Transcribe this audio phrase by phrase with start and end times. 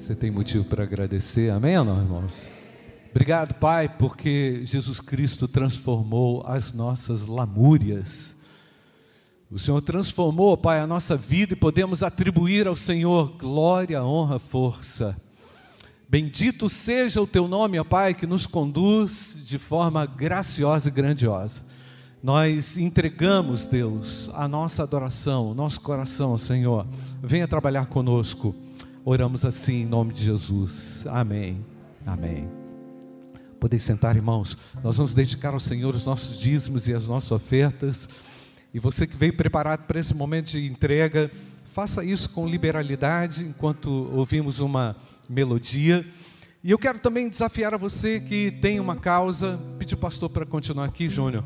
[0.00, 2.50] Você tem motivo para agradecer, amém ou não, irmãos?
[3.10, 8.34] Obrigado, Pai, porque Jesus Cristo transformou as nossas lamúrias.
[9.50, 15.14] O Senhor transformou, Pai, a nossa vida e podemos atribuir ao Senhor glória, honra, força.
[16.08, 21.60] Bendito seja o teu nome, Pai, que nos conduz de forma graciosa e grandiosa.
[22.22, 26.86] Nós entregamos, Deus, a nossa adoração, o nosso coração, Senhor.
[27.22, 28.56] Venha trabalhar conosco.
[29.02, 31.06] Oramos assim em nome de Jesus.
[31.08, 31.64] Amém.
[32.04, 32.46] Amém.
[33.58, 34.58] Podem sentar, irmãos.
[34.84, 38.06] Nós vamos dedicar ao Senhor os nossos dízimos e as nossas ofertas.
[38.74, 41.30] E você que veio preparado para esse momento de entrega,
[41.64, 44.94] faça isso com liberalidade enquanto ouvimos uma
[45.26, 46.06] melodia.
[46.62, 50.44] E eu quero também desafiar a você que tem uma causa, pedir o pastor para
[50.44, 51.42] continuar aqui, Júnior.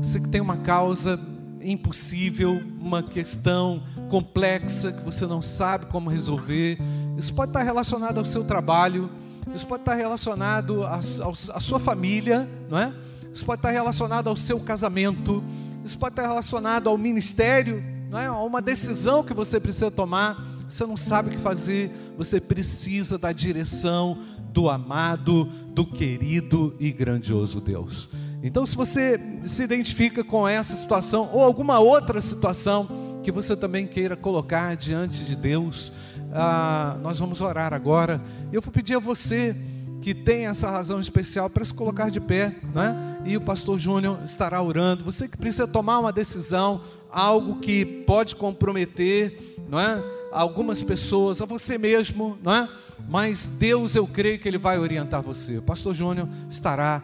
[0.00, 1.18] Você que tem uma causa
[1.64, 6.78] impossível, uma questão complexa que você não sabe como resolver.
[7.16, 9.10] Isso pode estar relacionado ao seu trabalho,
[9.54, 12.92] isso pode estar relacionado à, sua família, não é?
[13.32, 15.42] Isso pode estar relacionado ao seu casamento,
[15.84, 18.26] isso pode estar relacionado ao ministério, não é?
[18.26, 20.44] A uma decisão que você precisa tomar.
[20.68, 24.18] Você não sabe o que fazer, você precisa da direção
[24.52, 28.08] do amado, do querido e grandioso Deus.
[28.42, 33.86] Então, se você se identifica com essa situação ou alguma outra situação que você também
[33.86, 35.92] queira colocar diante de Deus,
[36.32, 38.20] ah, nós vamos orar agora.
[38.52, 39.56] Eu vou pedir a você
[40.00, 43.18] que tem essa razão especial para se colocar de pé, né?
[43.24, 45.04] E o pastor Júnior estará orando.
[45.04, 50.02] Você que precisa tomar uma decisão, algo que pode comprometer, não é?
[50.32, 52.68] algumas pessoas, a você mesmo, não é?
[53.08, 55.58] Mas Deus, eu creio que Ele vai orientar você.
[55.58, 57.02] O pastor Júnior estará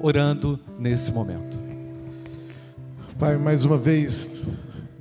[0.00, 1.58] orando nesse momento.
[3.18, 4.46] Pai, mais uma vez,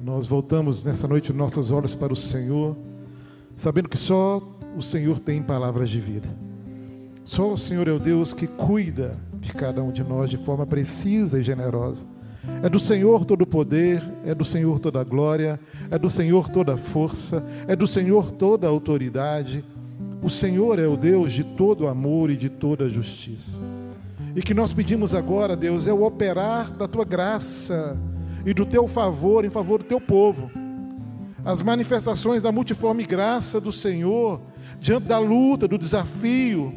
[0.03, 2.75] nós voltamos nessa noite nossos olhos para o Senhor,
[3.55, 4.41] sabendo que só
[4.75, 6.27] o Senhor tem palavras de vida.
[7.23, 10.65] Só o Senhor é o Deus que cuida de cada um de nós de forma
[10.65, 12.05] precisa e generosa.
[12.63, 16.49] É do Senhor todo o poder, é do Senhor toda a glória, é do Senhor
[16.49, 19.63] toda a força, é do Senhor toda a autoridade.
[20.21, 23.61] O Senhor é o Deus de todo amor e de toda justiça.
[24.35, 27.97] E que nós pedimos agora, Deus, é o operar da tua graça
[28.45, 30.49] e do teu favor em favor do teu povo.
[31.43, 34.41] As manifestações da multiforme graça do Senhor
[34.79, 36.73] diante da luta, do desafio,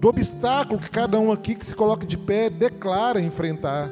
[0.00, 3.88] do obstáculo que cada um aqui que se coloca de pé declara enfrentar.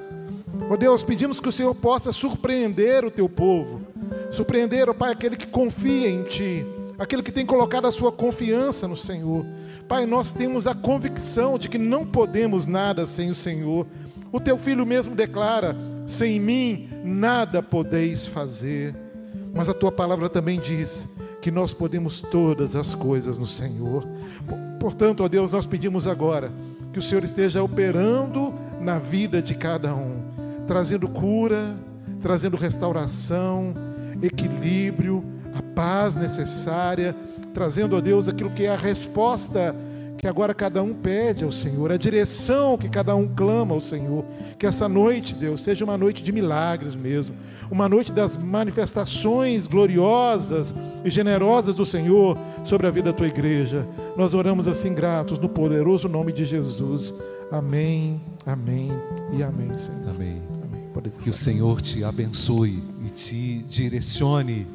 [0.69, 3.81] Ó oh Deus, pedimos que o Senhor possa surpreender o teu povo,
[4.31, 6.66] surpreender, ó oh Pai, aquele que confia em Ti,
[6.99, 9.44] aquele que tem colocado a sua confiança no Senhor.
[9.88, 13.87] Pai, nós temos a convicção de que não podemos nada sem o Senhor.
[14.32, 18.94] O teu filho mesmo declara: sem mim nada podeis fazer.
[19.54, 21.06] Mas a tua palavra também diz
[21.41, 24.06] que nós podemos todas as coisas no Senhor.
[24.81, 26.53] Portanto, ó Deus, nós pedimos agora
[26.93, 30.34] que o Senhor esteja operando na vida de cada um
[30.66, 31.77] trazendo cura,
[32.21, 33.75] trazendo restauração,
[34.22, 35.25] equilíbrio,
[35.74, 37.14] paz necessária,
[37.52, 39.74] trazendo a Deus aquilo que é a resposta
[40.24, 44.24] que agora cada um pede ao Senhor, a direção que cada um clama ao Senhor.
[44.58, 47.36] Que essa noite, Deus, seja uma noite de milagres mesmo,
[47.70, 50.74] uma noite das manifestações gloriosas
[51.04, 53.86] e generosas do Senhor sobre a vida da tua igreja.
[54.16, 57.12] Nós oramos assim gratos no poderoso nome de Jesus.
[57.52, 58.88] Amém, amém
[59.36, 60.08] e amém, Senhor.
[60.08, 60.42] Amém.
[60.64, 61.10] amém.
[61.22, 64.66] que o Senhor te abençoe e te direcione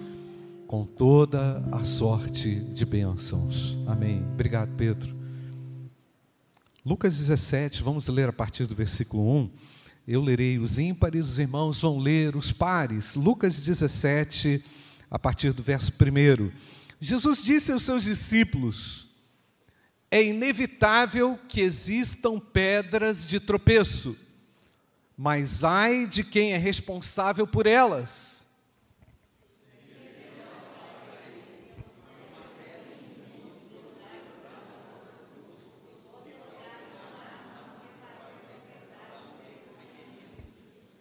[0.69, 3.75] com toda a sorte de bênçãos.
[3.87, 4.23] Amém.
[4.33, 5.17] Obrigado, Pedro.
[6.85, 9.51] Lucas 17, vamos ler a partir do versículo 1.
[10.07, 13.15] Eu lerei os ímpares, os irmãos vão ler os pares.
[13.15, 14.63] Lucas 17,
[15.09, 16.51] a partir do verso 1.
[17.01, 19.07] Jesus disse aos seus discípulos:
[20.11, 24.15] É inevitável que existam pedras de tropeço,
[25.17, 28.38] mas ai de quem é responsável por elas.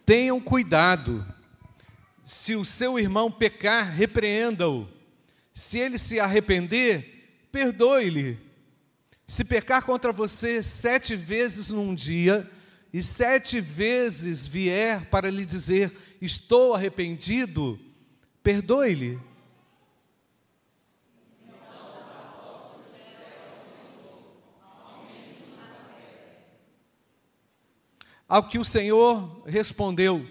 [0.09, 1.23] Tenham cuidado.
[2.25, 4.89] Se o seu irmão pecar, repreenda-o.
[5.53, 8.35] Se ele se arrepender, perdoe-lhe.
[9.27, 12.49] Se pecar contra você sete vezes num dia,
[12.91, 17.79] e sete vezes vier para lhe dizer: Estou arrependido,
[18.41, 19.19] perdoe-lhe.
[28.29, 30.23] Ao que o Senhor respondeu: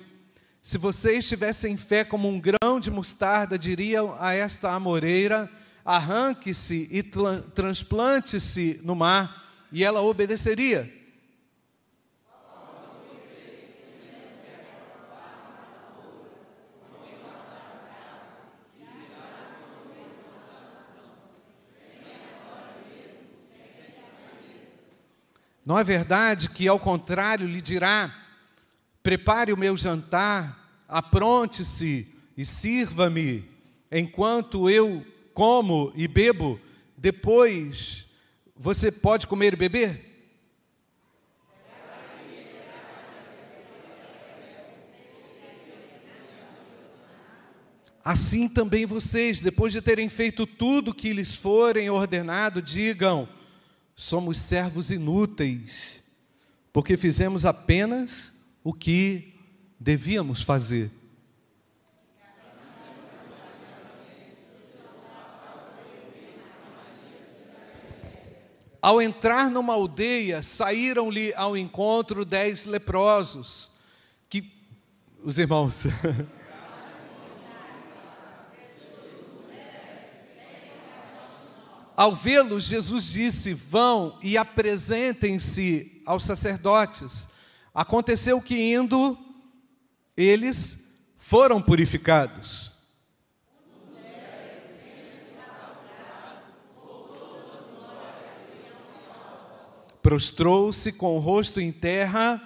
[0.62, 5.50] Se vocês tivessem fé como um grão de mostarda, diriam a esta amoreira:
[5.84, 10.97] arranque-se e transplante-se no mar, e ela obedeceria.
[25.68, 28.10] Não é verdade que, ao contrário, lhe dirá:
[29.02, 33.44] prepare o meu jantar, apronte-se e sirva-me,
[33.92, 35.04] enquanto eu
[35.34, 36.58] como e bebo,
[36.96, 38.06] depois
[38.56, 40.06] você pode comer e beber?
[48.02, 53.28] Assim também vocês, depois de terem feito tudo que lhes forem ordenado, digam:
[54.00, 56.04] somos servos inúteis,
[56.72, 59.34] porque fizemos apenas o que
[59.76, 60.88] devíamos fazer.
[68.80, 73.68] Ao entrar numa aldeia, saíram-lhe ao encontro dez leprosos,
[74.30, 74.48] que
[75.24, 75.86] os irmãos.
[81.98, 87.26] Ao vê-los, Jesus disse: Vão e apresentem-se aos sacerdotes.
[87.74, 89.18] Aconteceu que, indo,
[90.16, 90.78] eles
[91.16, 92.70] foram purificados.
[100.00, 102.40] Prostrou-se com o rosto em terra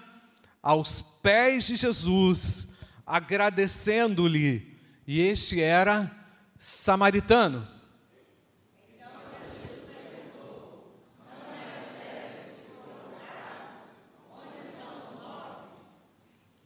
[0.62, 2.68] aos pés de Jesus,
[3.06, 6.10] agradecendo-lhe, e este era
[6.58, 7.81] samaritano.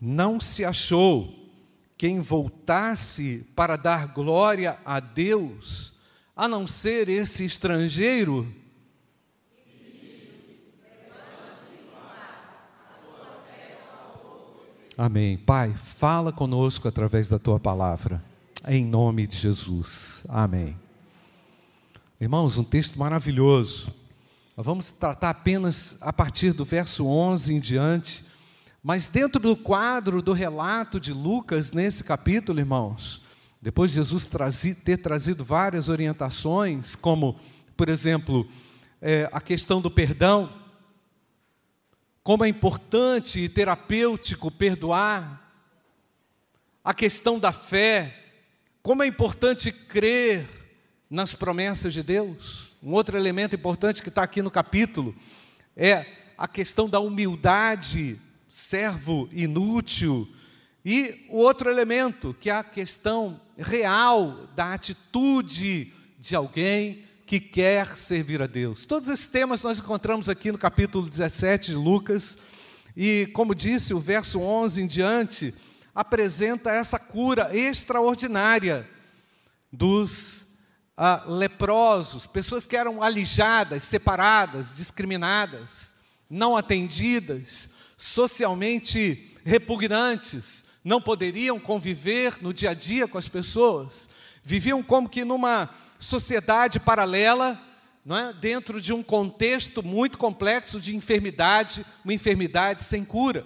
[0.01, 1.35] Não se achou
[1.97, 5.95] quem voltasse para dar glória a Deus,
[6.35, 8.53] a não ser esse estrangeiro.
[14.99, 15.37] Amém.
[15.37, 18.23] Pai, fala conosco através da tua palavra,
[18.67, 20.25] em nome de Jesus.
[20.29, 20.77] Amém.
[22.19, 23.93] Irmãos, um texto maravilhoso.
[24.57, 28.25] Nós vamos tratar apenas a partir do verso 11 em diante
[28.87, 33.21] mas dentro do quadro do relato de Lucas, nesse capítulo, irmãos,
[33.61, 34.29] depois de Jesus
[34.85, 37.37] ter trazido várias orientações, como,
[37.77, 38.49] por exemplo,
[39.03, 40.53] é, a questão do perdão,
[42.23, 45.53] como é importante e terapêutico perdoar,
[46.85, 48.17] a questão da fé,
[48.85, 50.47] como é importante crer
[51.11, 52.77] nas promessas de Deus.
[52.81, 55.13] Um outro elemento importante que está aqui no capítulo
[55.77, 56.07] é
[56.39, 60.29] a questão da humildade servo inútil.
[60.85, 67.97] E o outro elemento, que é a questão real da atitude de alguém que quer
[67.97, 68.85] servir a Deus.
[68.85, 72.39] Todos esses temas nós encontramos aqui no capítulo 17 de Lucas,
[72.97, 75.55] e como disse, o verso 11 em diante
[75.95, 78.89] apresenta essa cura extraordinária
[79.73, 80.47] dos
[80.97, 85.95] ah, leprosos, pessoas que eram alijadas, separadas, discriminadas,
[86.31, 94.09] não atendidas, socialmente repugnantes, não poderiam conviver no dia a dia com as pessoas,
[94.43, 97.61] viviam como que numa sociedade paralela,
[98.05, 98.33] não é?
[98.33, 103.45] dentro de um contexto muito complexo de enfermidade, uma enfermidade sem cura.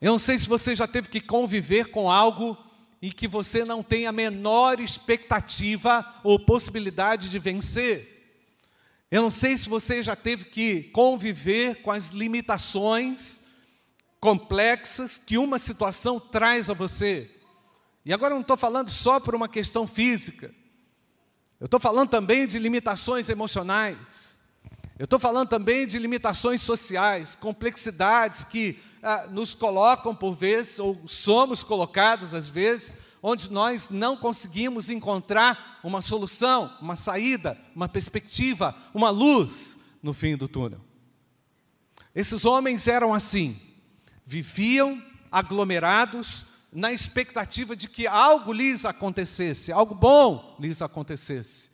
[0.00, 2.58] Eu não sei se você já teve que conviver com algo
[3.00, 8.13] em que você não tem a menor expectativa ou possibilidade de vencer.
[9.14, 13.42] Eu não sei se você já teve que conviver com as limitações
[14.18, 17.30] complexas que uma situação traz a você.
[18.04, 20.52] E agora eu não estou falando só por uma questão física.
[21.60, 24.36] Eu estou falando também de limitações emocionais.
[24.98, 31.00] Eu estou falando também de limitações sociais, complexidades que ah, nos colocam por vezes, ou
[31.06, 38.76] somos colocados às vezes, onde nós não conseguimos encontrar uma solução, uma saída, uma perspectiva,
[38.92, 40.78] uma luz no fim do túnel.
[42.14, 43.58] Esses homens eram assim,
[44.26, 45.02] viviam
[45.32, 51.70] aglomerados na expectativa de que algo lhes acontecesse, algo bom lhes acontecesse,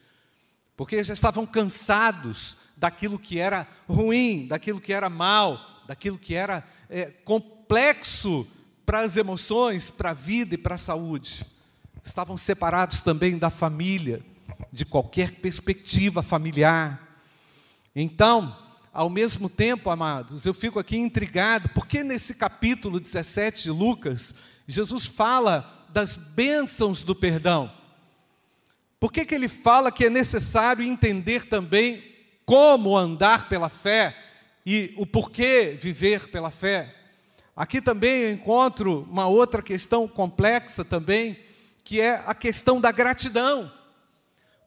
[0.76, 6.64] porque já estavam cansados daquilo que era ruim, daquilo que era mal, daquilo que era
[6.88, 8.46] é, complexo
[8.90, 11.46] para as emoções, para a vida e para a saúde.
[12.02, 14.20] Estavam separados também da família,
[14.72, 17.00] de qualquer perspectiva familiar.
[17.94, 18.58] Então,
[18.92, 24.34] ao mesmo tempo, amados, eu fico aqui intrigado, porque nesse capítulo 17 de Lucas,
[24.66, 27.72] Jesus fala das bênçãos do perdão.
[28.98, 32.02] Por que, que ele fala que é necessário entender também
[32.44, 34.16] como andar pela fé
[34.66, 36.96] e o porquê viver pela fé?
[37.54, 41.38] Aqui também eu encontro uma outra questão complexa também,
[41.84, 43.70] que é a questão da gratidão.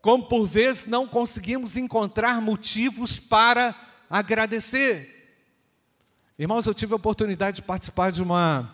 [0.02, 3.74] Como por vezes não conseguimos encontrar motivos para
[4.10, 5.10] agradecer.
[6.38, 8.74] Irmãos, eu tive a oportunidade de participar de uma,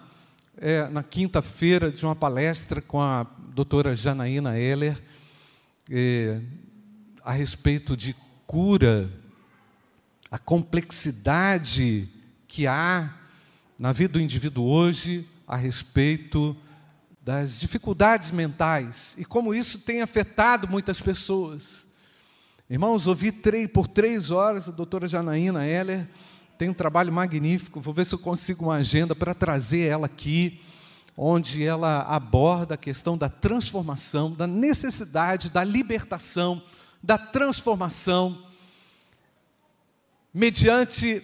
[0.58, 5.00] é, na quinta-feira, de uma palestra com a doutora Janaína Heller,
[5.90, 6.42] é,
[7.24, 8.16] a respeito de
[8.48, 9.12] cura,
[10.32, 12.10] a complexidade
[12.48, 13.19] que há
[13.80, 16.56] na vida do indivíduo hoje a respeito
[17.22, 21.88] das dificuldades mentais e como isso tem afetado muitas pessoas.
[22.70, 26.06] Irmãos, ouvi três, por três horas a doutora Janaína Heller,
[26.58, 30.60] tem um trabalho magnífico, vou ver se eu consigo uma agenda para trazer ela aqui,
[31.16, 36.62] onde ela aborda a questão da transformação, da necessidade da libertação,
[37.02, 38.44] da transformação,
[40.34, 41.24] mediante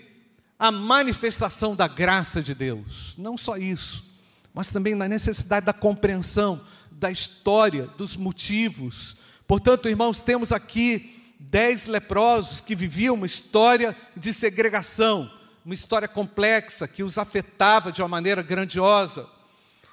[0.57, 3.13] a manifestação da graça de Deus.
[3.17, 4.05] Não só isso,
[4.53, 9.15] mas também na necessidade da compreensão da história, dos motivos.
[9.47, 15.29] Portanto, irmãos, temos aqui dez leprosos que viviam uma história de segregação,
[15.65, 19.27] uma história complexa que os afetava de uma maneira grandiosa.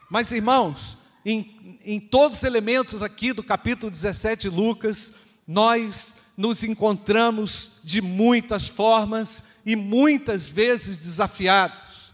[0.09, 5.13] Mas, irmãos, em, em todos os elementos aqui do capítulo 17 de Lucas,
[5.47, 12.13] nós nos encontramos de muitas formas e muitas vezes desafiados.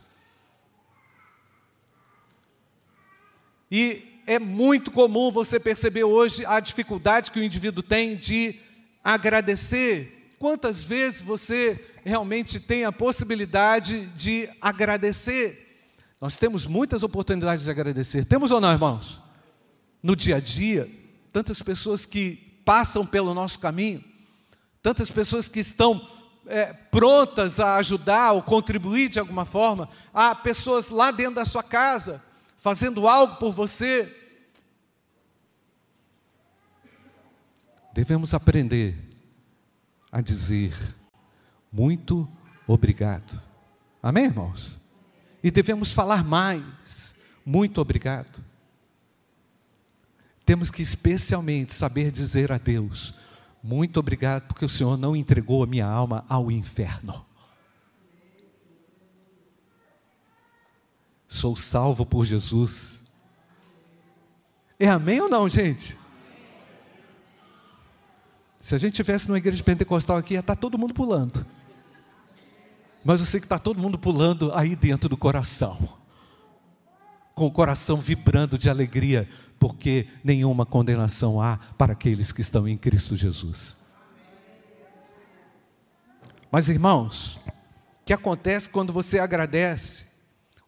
[3.70, 8.60] E é muito comum você perceber hoje a dificuldade que o indivíduo tem de
[9.02, 10.34] agradecer.
[10.38, 15.66] Quantas vezes você realmente tem a possibilidade de agradecer?
[16.20, 18.24] Nós temos muitas oportunidades de agradecer.
[18.24, 19.22] Temos ou não, irmãos?
[20.02, 20.90] No dia a dia,
[21.32, 24.04] tantas pessoas que passam pelo nosso caminho,
[24.82, 26.06] tantas pessoas que estão
[26.48, 31.62] é, prontas a ajudar ou contribuir de alguma forma, há pessoas lá dentro da sua
[31.62, 32.22] casa
[32.56, 34.14] fazendo algo por você.
[37.92, 38.96] Devemos aprender
[40.10, 40.74] a dizer
[41.72, 42.28] muito
[42.66, 43.40] obrigado.
[44.02, 44.78] Amém, irmãos?
[45.42, 47.14] E devemos falar mais,
[47.44, 48.44] muito obrigado.
[50.44, 53.14] Temos que especialmente saber dizer a Deus,
[53.68, 57.26] muito obrigado, porque o Senhor não entregou a minha alma ao inferno.
[61.28, 63.00] Sou salvo por Jesus.
[64.80, 65.98] É amém ou não, gente?
[68.56, 71.44] Se a gente tivesse numa igreja pentecostal aqui, ia estar tá todo mundo pulando.
[73.04, 75.90] Mas eu sei que está todo mundo pulando aí dentro do coração,
[77.34, 82.76] com o coração vibrando de alegria, porque nenhuma condenação há para aqueles que estão em
[82.76, 83.76] Cristo Jesus.
[86.50, 90.06] Mas irmãos, o que acontece quando você agradece?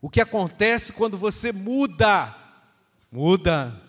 [0.02, 2.34] O que acontece quando você muda,
[3.10, 3.80] muda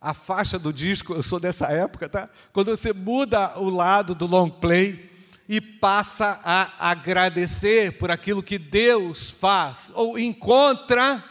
[0.00, 2.28] a faixa do disco, eu sou dessa época, tá?
[2.52, 5.10] Quando você muda o lado do long play
[5.48, 11.22] e passa a agradecer por aquilo que Deus faz, ou encontra,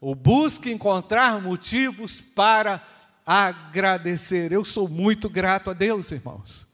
[0.00, 2.82] ou busca encontrar motivos para
[3.26, 4.52] agradecer.
[4.52, 6.66] Eu sou muito grato a Deus, irmãos.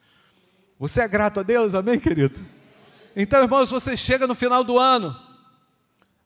[0.79, 2.41] Você é grato a Deus, amém, querido?
[3.17, 5.19] Então, irmãos, você chega no final do ano,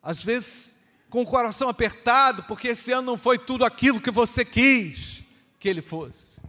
[0.02, 0.76] às vezes
[1.10, 5.22] com o coração apertado, porque esse ano não foi tudo aquilo que você quis
[5.58, 6.40] que ele fosse.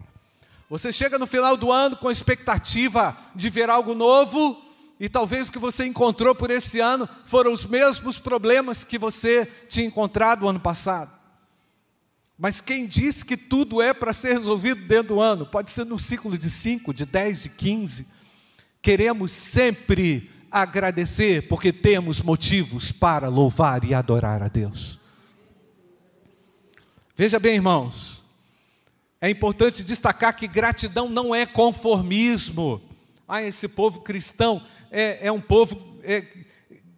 [0.69, 4.61] Você chega no final do ano com a expectativa de ver algo novo,
[4.99, 9.45] e talvez o que você encontrou por esse ano foram os mesmos problemas que você
[9.69, 11.11] tinha encontrado ano passado.
[12.37, 15.45] Mas quem disse que tudo é para ser resolvido dentro do ano?
[15.45, 18.07] Pode ser no ciclo de 5, de 10, de 15.
[18.81, 24.97] Queremos sempre agradecer, porque temos motivos para louvar e adorar a Deus.
[27.15, 28.23] Veja bem, irmãos,
[29.19, 32.81] é importante destacar que gratidão não é conformismo.
[33.27, 36.23] Ah, esse povo cristão é, é um povo é,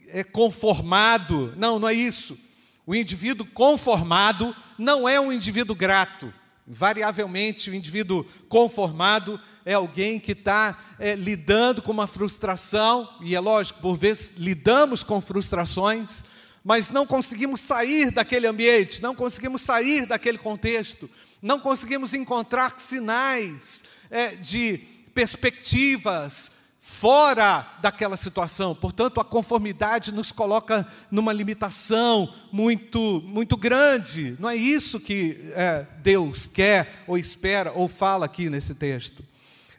[0.07, 1.53] é conformado.
[1.57, 2.37] Não, não é isso.
[2.85, 6.33] O indivíduo conformado não é um indivíduo grato.
[6.67, 13.39] Variavelmente, o indivíduo conformado é alguém que está é, lidando com uma frustração, e é
[13.39, 16.23] lógico, por vezes lidamos com frustrações,
[16.63, 21.09] mas não conseguimos sair daquele ambiente, não conseguimos sair daquele contexto,
[21.41, 24.77] não conseguimos encontrar sinais é, de
[25.13, 26.51] perspectivas
[26.83, 28.73] fora daquela situação.
[28.73, 34.35] Portanto, a conformidade nos coloca numa limitação muito, muito grande.
[34.39, 39.23] Não é isso que é, Deus quer, ou espera, ou fala aqui nesse texto.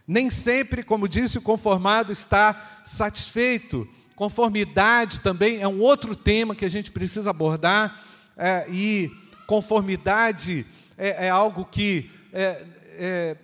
[0.07, 3.89] Nem sempre, como disse, o conformado está satisfeito.
[4.15, 8.01] Conformidade também é um outro tema que a gente precisa abordar,
[8.37, 9.11] é, e
[9.47, 10.65] conformidade
[10.97, 12.65] é, é algo que é,
[12.97, 13.37] é,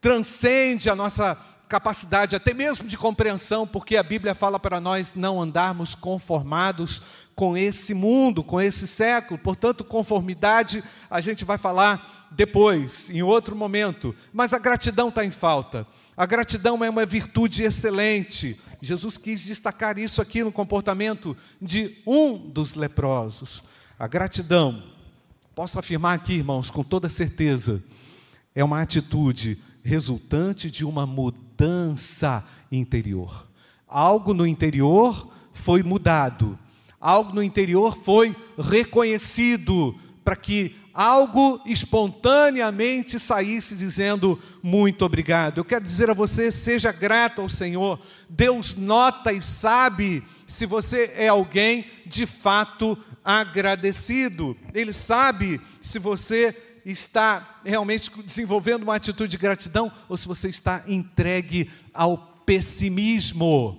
[0.00, 1.36] transcende a nossa
[1.68, 7.02] capacidade até mesmo de compreensão, porque a Bíblia fala para nós não andarmos conformados
[7.34, 9.38] com esse mundo, com esse século.
[9.38, 14.14] Portanto, conformidade a gente vai falar depois, em outro momento.
[14.32, 15.86] Mas a gratidão está em falta.
[16.16, 18.58] A gratidão é uma virtude excelente.
[18.80, 23.62] Jesus quis destacar isso aqui no comportamento de um dos leprosos.
[23.98, 24.82] A gratidão,
[25.54, 27.82] posso afirmar aqui, irmãos, com toda certeza,
[28.54, 31.45] é uma atitude resultante de uma mudança
[32.70, 33.46] interior.
[33.86, 36.58] Algo no interior foi mudado,
[37.00, 39.94] algo no interior foi reconhecido,
[40.24, 45.58] para que algo espontaneamente saísse dizendo muito obrigado.
[45.58, 48.00] Eu quero dizer a você, seja grato ao Senhor.
[48.28, 54.56] Deus nota e sabe se você é alguém de fato agradecido.
[54.72, 56.56] Ele sabe se você
[56.92, 62.16] está realmente desenvolvendo uma atitude de gratidão ou se você está entregue ao
[62.46, 63.76] pessimismo.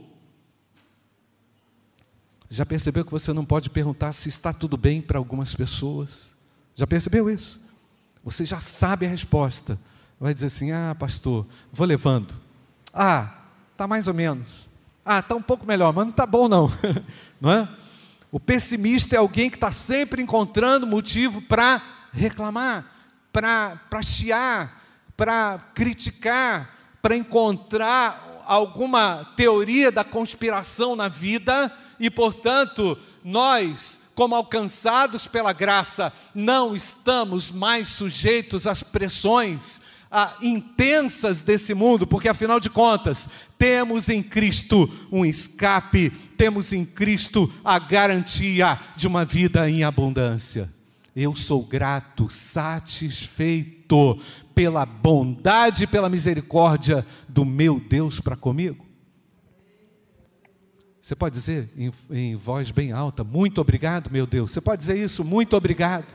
[2.50, 6.36] Já percebeu que você não pode perguntar se está tudo bem para algumas pessoas?
[6.76, 7.62] Já percebeu isso?
[8.26, 9.80] Você já sabe a resposta.
[10.20, 12.36] Vai dizer assim: ah, pastor, vou levando.
[12.94, 14.68] Ah, está mais ou menos.
[15.06, 16.70] Ah, está um pouco melhor, mas não está bom não.
[17.40, 17.70] não é?
[18.30, 22.97] O pessimista é alguém que está sempre encontrando motivo para reclamar
[23.32, 24.84] para chiar,
[25.16, 35.28] para criticar, para encontrar alguma teoria da conspiração na vida e, portanto, nós, como alcançados
[35.28, 42.70] pela graça, não estamos mais sujeitos às pressões ah, intensas desse mundo, porque afinal de
[42.70, 49.84] contas, temos em Cristo um escape, temos em Cristo a garantia de uma vida em
[49.84, 50.77] abundância.
[51.20, 54.22] Eu sou grato, satisfeito
[54.54, 58.86] pela bondade e pela misericórdia do meu Deus para comigo.
[61.02, 64.52] Você pode dizer em, em, voz bem alta: Muito obrigado, meu Deus.
[64.52, 65.24] Você pode dizer isso?
[65.24, 66.06] Muito obrigado.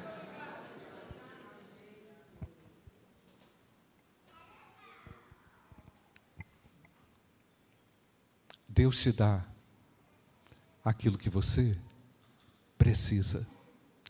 [8.69, 9.43] Deus te dá
[10.85, 11.77] aquilo que você
[12.79, 13.45] precisa.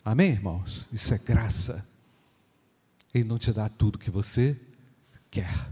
[0.04, 0.88] Amém, irmãos?
[0.92, 1.86] Isso é graça.
[3.14, 4.58] Ele não te dá tudo que você
[5.30, 5.70] quer.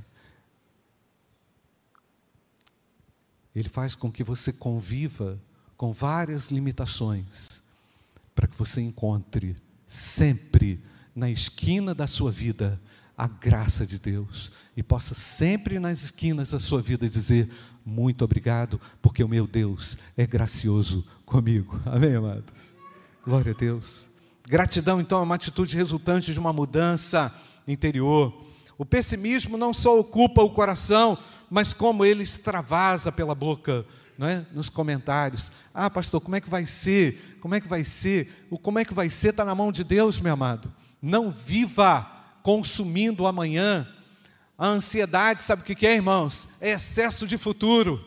[3.55, 5.39] Ele faz com que você conviva
[5.77, 7.63] com várias limitações,
[8.35, 10.81] para que você encontre sempre
[11.15, 12.81] na esquina da sua vida
[13.17, 17.51] a graça de Deus e possa sempre nas esquinas da sua vida dizer:
[17.85, 21.81] Muito obrigado, porque o meu Deus é gracioso comigo.
[21.85, 22.73] Amém, amados?
[23.25, 24.10] Glória a Deus.
[24.47, 27.33] Gratidão, então, é uma atitude resultante de uma mudança
[27.67, 28.45] interior.
[28.77, 31.19] O pessimismo não só ocupa o coração,
[31.51, 33.85] mas como ele extravasa pela boca,
[34.17, 34.47] não é?
[34.53, 35.53] nos comentários.
[35.75, 37.39] Ah, pastor, como é que vai ser?
[37.41, 38.47] Como é que vai ser?
[38.51, 40.73] O como é que vai ser está na mão de Deus, meu amado.
[41.01, 42.11] Não viva
[42.43, 43.87] consumindo o amanhã.
[44.57, 46.49] A ansiedade, sabe o que é, irmãos?
[46.61, 48.03] É excesso de futuro.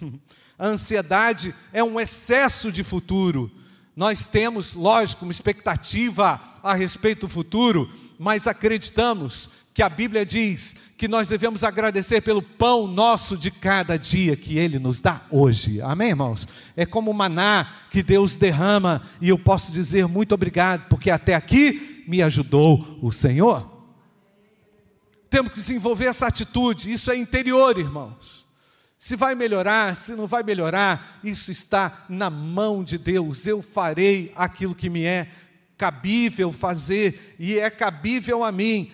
[0.58, 3.50] A ansiedade é um excesso de futuro.
[3.98, 10.76] Nós temos, lógico, uma expectativa a respeito do futuro, mas acreditamos que a Bíblia diz
[10.96, 15.80] que nós devemos agradecer pelo pão nosso de cada dia que Ele nos dá hoje.
[15.82, 16.46] Amém, irmãos?
[16.76, 21.34] É como o maná que Deus derrama e eu posso dizer muito obrigado, porque até
[21.34, 23.68] aqui me ajudou o Senhor.
[25.28, 28.47] Temos que desenvolver essa atitude, isso é interior, irmãos.
[28.98, 33.46] Se vai melhorar, se não vai melhorar, isso está na mão de Deus.
[33.46, 35.28] Eu farei aquilo que me é
[35.78, 38.90] cabível fazer e é cabível a mim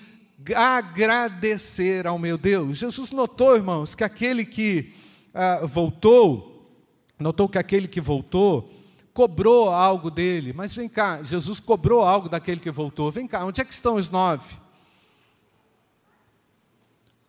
[0.55, 2.77] agradecer ao meu Deus.
[2.77, 4.93] Jesus notou, irmãos, que aquele que
[5.33, 6.71] ah, voltou,
[7.19, 8.71] notou que aquele que voltou
[9.15, 10.53] cobrou algo dele.
[10.53, 13.11] Mas vem cá, Jesus cobrou algo daquele que voltou.
[13.11, 14.64] Vem cá, onde é que estão os nove?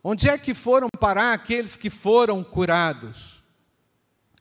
[0.07, 3.43] Onde é que foram parar aqueles que foram curados?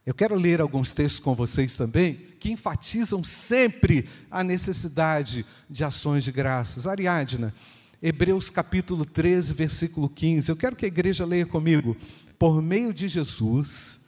[0.05, 6.23] Eu quero ler alguns textos com vocês também, que enfatizam sempre a necessidade de ações
[6.23, 6.87] de graças.
[6.87, 7.55] Ariadna,
[8.03, 10.51] Hebreus capítulo 13, versículo 15.
[10.51, 11.97] Eu quero que a igreja leia comigo.
[12.39, 14.01] Por meio de Jesus,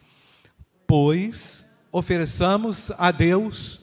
[0.86, 3.80] pois ofereçamos a Deus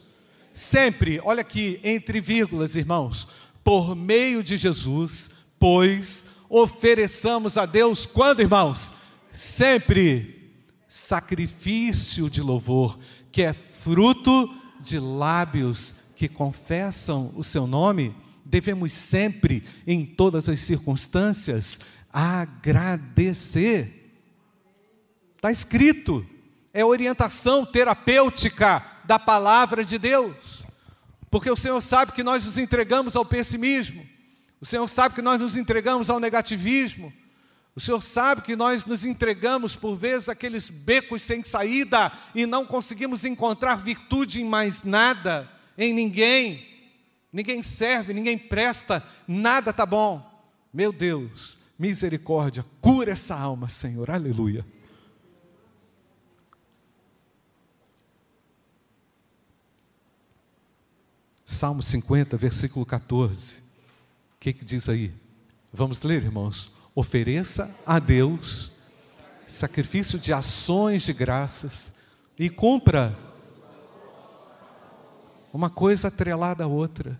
[0.52, 3.26] sempre, olha aqui, entre vírgulas, irmãos,
[3.64, 6.24] por meio de Jesus, pois
[6.56, 8.92] ofereçamos a Deus quando, irmãos?
[9.32, 10.52] Sempre
[10.86, 12.96] sacrifício de louvor,
[13.32, 18.14] que é fruto de lábios que confessam o seu nome,
[18.44, 21.80] devemos sempre, em todas as circunstâncias,
[22.12, 24.14] agradecer.
[25.34, 26.24] Está escrito,
[26.72, 30.64] é orientação terapêutica da palavra de Deus,
[31.28, 34.13] porque o Senhor sabe que nós nos entregamos ao pessimismo,
[34.64, 37.12] o Senhor sabe que nós nos entregamos ao negativismo,
[37.76, 42.64] o Senhor sabe que nós nos entregamos por vezes aqueles becos sem saída e não
[42.64, 45.46] conseguimos encontrar virtude em mais nada,
[45.76, 46.66] em ninguém.
[47.30, 50.26] Ninguém serve, ninguém presta, nada tá bom.
[50.72, 54.10] Meu Deus, misericórdia, cura essa alma, Senhor.
[54.10, 54.64] Aleluia.
[61.44, 63.63] Salmo 50, versículo 14.
[64.44, 65.10] Que, que diz aí?
[65.72, 66.70] Vamos ler, irmãos?
[66.94, 68.72] Ofereça a Deus
[69.46, 71.94] sacrifício de ações de graças
[72.38, 73.18] e cumpra
[75.50, 77.18] uma coisa atrelada à outra.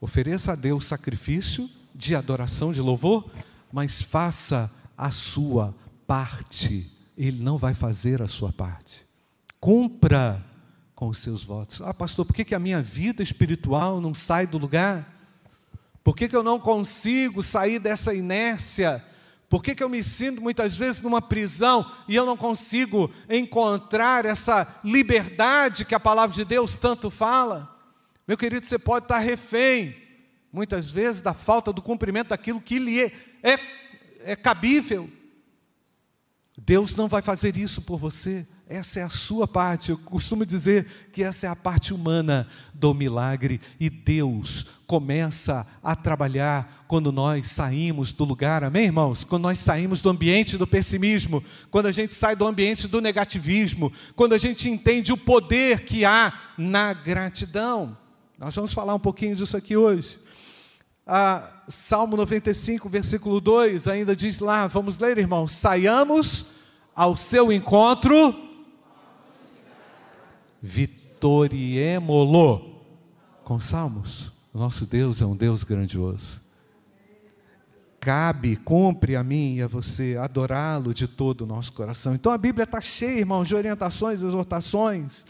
[0.00, 3.28] Ofereça a Deus sacrifício de adoração, de louvor,
[3.72, 5.74] mas faça a sua
[6.06, 6.88] parte.
[7.18, 9.04] Ele não vai fazer a sua parte.
[9.58, 10.40] Cumpra
[10.94, 11.82] com os seus votos.
[11.82, 15.21] Ah, pastor, por que, que a minha vida espiritual não sai do lugar?
[16.02, 19.04] Por que, que eu não consigo sair dessa inércia?
[19.48, 24.24] Por que, que eu me sinto muitas vezes numa prisão e eu não consigo encontrar
[24.24, 27.70] essa liberdade que a palavra de Deus tanto fala?
[28.26, 29.94] Meu querido, você pode estar refém,
[30.50, 33.12] muitas vezes, da falta do cumprimento daquilo que lhe é,
[33.42, 33.58] é,
[34.32, 35.10] é cabível.
[36.56, 38.46] Deus não vai fazer isso por você.
[38.68, 39.90] Essa é a sua parte.
[39.90, 43.60] Eu costumo dizer que essa é a parte humana do milagre.
[43.78, 49.24] E Deus começa a trabalhar quando nós saímos do lugar, amém, irmãos?
[49.24, 53.92] Quando nós saímos do ambiente do pessimismo, quando a gente sai do ambiente do negativismo,
[54.14, 57.96] quando a gente entende o poder que há na gratidão.
[58.38, 60.18] Nós vamos falar um pouquinho disso aqui hoje.
[61.06, 66.46] Ah, Salmo 95, versículo 2, ainda diz lá, vamos ler, irmão: saiamos
[66.94, 68.51] ao seu encontro
[70.62, 72.80] vitoriemo-lo
[73.42, 74.32] com salmos.
[74.54, 76.40] Nosso Deus é um Deus grandioso.
[77.98, 82.14] Cabe, cumpre a mim e a você adorá-lo de todo o nosso coração.
[82.14, 85.24] Então a Bíblia está cheia, irmãos, de orientações, exortações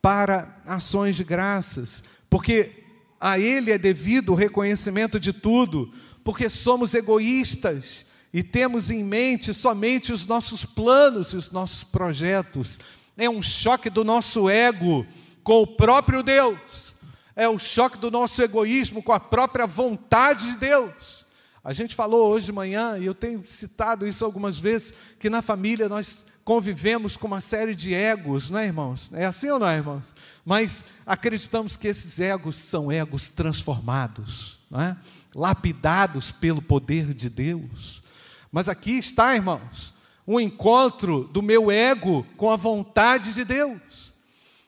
[0.00, 2.84] para ações de graças, porque
[3.20, 5.92] a Ele é devido o reconhecimento de tudo,
[6.24, 12.78] porque somos egoístas e temos em mente somente os nossos planos e os nossos projetos,
[13.16, 15.06] é um choque do nosso ego
[15.42, 16.94] com o próprio Deus,
[17.34, 21.24] é o choque do nosso egoísmo com a própria vontade de Deus.
[21.62, 25.42] A gente falou hoje de manhã, e eu tenho citado isso algumas vezes, que na
[25.42, 29.10] família nós convivemos com uma série de egos, não é, irmãos?
[29.12, 30.14] É assim ou não é, irmãos?
[30.44, 34.96] Mas acreditamos que esses egos são egos transformados, não é?
[35.34, 38.02] lapidados pelo poder de Deus.
[38.50, 39.92] Mas aqui está, irmãos,
[40.26, 44.12] um encontro do meu ego com a vontade de Deus.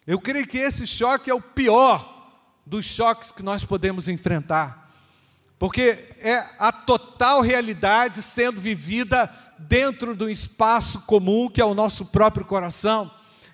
[0.07, 2.17] Eu creio que esse choque é o pior
[2.65, 4.93] dos choques que nós podemos enfrentar,
[5.59, 12.05] porque é a total realidade sendo vivida dentro do espaço comum que é o nosso
[12.07, 13.11] próprio coração.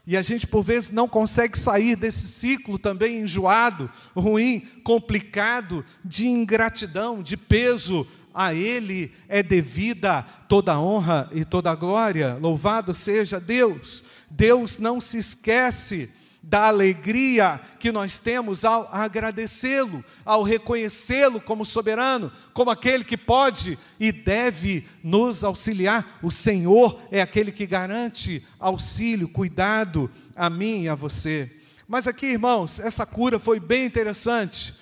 [0.06, 6.26] E a gente, por vezes, não consegue sair desse ciclo também enjoado, ruim, complicado, de
[6.26, 12.36] ingratidão, de peso a Ele é devida toda honra e toda glória.
[12.40, 14.02] Louvado seja Deus.
[14.28, 16.10] Deus não se esquece
[16.42, 23.78] da alegria que nós temos ao agradecê-lo, ao reconhecê-lo como soberano, como aquele que pode
[23.98, 26.18] e deve nos auxiliar.
[26.22, 31.50] O Senhor é aquele que garante auxílio, cuidado a mim e a você.
[31.88, 34.74] Mas aqui, irmãos, essa cura foi bem interessante.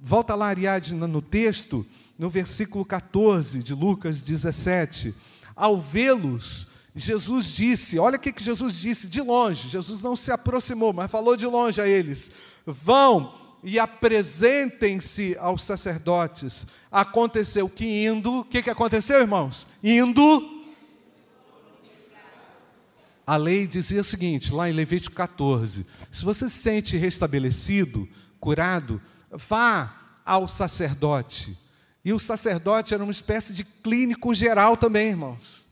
[0.00, 1.86] Volta lá, Ariadne, no texto
[2.18, 5.14] no versículo 14 de Lucas 17.
[5.54, 9.68] Ao vê-los, Jesus disse: Olha o que Jesus disse de longe.
[9.68, 12.30] Jesus não se aproximou, mas falou de longe a eles:
[12.64, 16.66] Vão e apresentem-se aos sacerdotes.
[16.90, 19.66] Aconteceu que indo, o que, que aconteceu, irmãos?
[19.82, 20.54] Indo.
[23.26, 29.02] A lei dizia o seguinte, lá em Levítico 14: se você se sente restabelecido, curado,
[29.30, 31.65] vá ao sacerdote
[32.06, 35.66] e o sacerdote era uma espécie de clínico geral também, irmãos.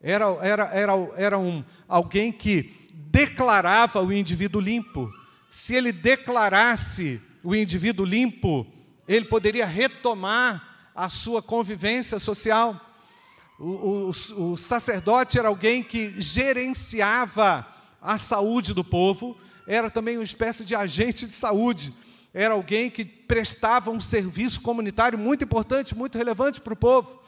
[0.00, 5.08] Era, era, era, era um, alguém que declarava o indivíduo limpo.
[5.48, 8.66] Se ele declarasse o indivíduo limpo,
[9.06, 12.80] ele poderia retomar a sua convivência social.
[13.56, 17.64] O, o, o, sacerdote era alguém que gerenciava
[18.00, 21.94] a saúde do povo, era também uma espécie de agente de saúde,
[22.34, 27.22] era alguém que prestava um serviço comunitário muito importante, muito relevante para o povo.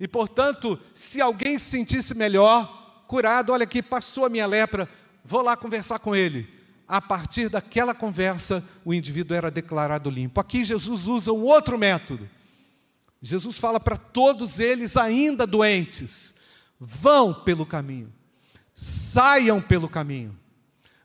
[0.00, 4.88] E, portanto, se alguém se sentisse melhor, curado, olha aqui, passou a minha lepra,
[5.24, 6.48] vou lá conversar com ele.
[6.88, 10.40] A partir daquela conversa, o indivíduo era declarado limpo.
[10.40, 12.28] Aqui Jesus usa um outro método.
[13.22, 16.34] Jesus fala para todos eles ainda doentes:
[16.80, 18.12] vão pelo caminho,
[18.74, 20.36] saiam pelo caminho,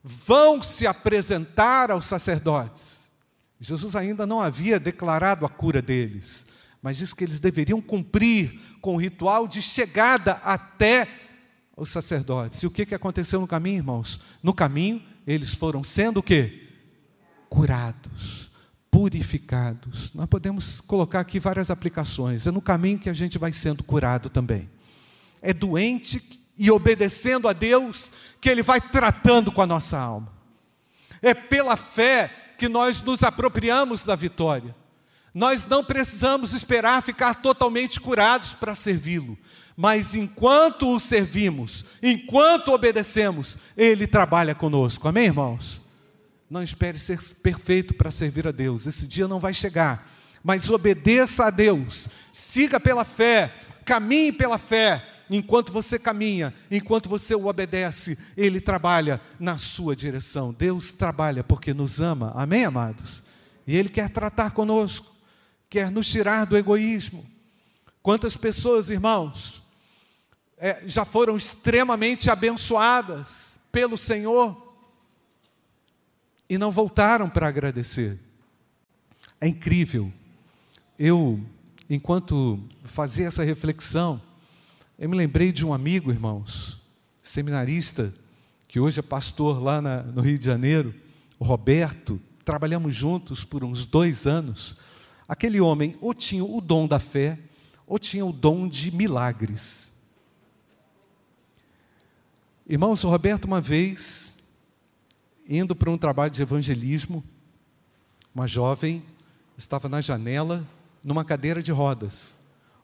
[0.03, 3.06] vão se apresentar aos sacerdotes.
[3.59, 6.45] Jesus ainda não havia declarado a cura deles,
[6.81, 11.07] mas disse que eles deveriam cumprir com o ritual de chegada até
[11.75, 12.61] os sacerdotes.
[12.61, 14.19] E o que, que aconteceu no caminho, irmãos?
[14.43, 16.67] No caminho, eles foram sendo o quê?
[17.49, 18.51] Curados,
[18.91, 20.13] purificados.
[20.13, 22.45] Nós podemos colocar aqui várias aplicações.
[22.47, 24.69] É no caminho que a gente vai sendo curado também.
[25.41, 26.21] É doente
[26.57, 30.31] e obedecendo a Deus que Ele vai tratando com a nossa alma.
[31.21, 34.75] É pela fé que nós nos apropriamos da vitória.
[35.33, 39.37] Nós não precisamos esperar ficar totalmente curados para servi-lo,
[39.75, 45.07] mas enquanto o servimos, enquanto obedecemos, ele trabalha conosco.
[45.07, 45.79] Amém, irmãos?
[46.49, 50.09] Não espere ser perfeito para servir a Deus, esse dia não vai chegar,
[50.43, 53.53] mas obedeça a Deus, siga pela fé,
[53.85, 55.05] caminhe pela fé.
[55.29, 60.55] Enquanto você caminha, enquanto você o obedece, Ele trabalha na sua direção.
[60.57, 63.23] Deus trabalha porque nos ama, amém, amados?
[63.65, 65.17] E Ele quer tratar conosco
[65.69, 67.25] quer nos tirar do egoísmo.
[68.01, 69.63] Quantas pessoas, irmãos,
[70.57, 74.75] é, já foram extremamente abençoadas pelo Senhor
[76.49, 78.17] e não voltaram para agradecer.
[79.41, 80.11] É incrível.
[80.97, 81.39] Eu,
[81.89, 84.21] enquanto fazia essa reflexão,
[84.99, 86.79] eu me lembrei de um amigo, irmãos,
[87.21, 88.11] seminarista,
[88.67, 90.93] que hoje é pastor lá na, no Rio de Janeiro,
[91.37, 92.19] o Roberto.
[92.43, 94.75] Trabalhamos juntos por uns dois anos.
[95.27, 97.37] Aquele homem ou tinha o dom da fé,
[97.85, 99.91] ou tinha o dom de milagres.
[102.67, 104.35] Irmãos, o Roberto, uma vez,
[105.47, 107.23] indo para um trabalho de evangelismo,
[108.33, 109.03] uma jovem
[109.57, 110.67] estava na janela,
[111.03, 112.37] numa cadeira de rodas.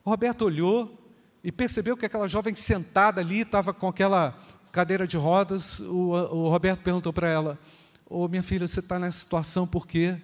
[0.06, 1.03] O Roberto olhou
[1.44, 4.38] e percebeu que aquela jovem sentada ali estava com aquela
[4.72, 5.80] cadeira de rodas.
[5.80, 7.60] O, o Roberto perguntou para ela:
[8.10, 10.18] Ô oh, minha filha, você está nessa situação por quê?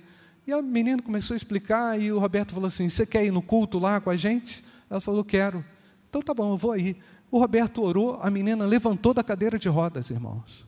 [0.47, 3.41] E a menina começou a explicar, e o Roberto falou assim: Você quer ir no
[3.41, 4.63] culto lá com a gente?
[4.89, 5.63] Ela falou: Quero.
[6.09, 6.97] Então tá bom, eu vou aí.
[7.29, 10.67] O Roberto orou, a menina levantou da cadeira de rodas, irmãos.